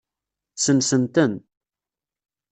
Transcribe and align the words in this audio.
Sensen-ten. 0.63 1.33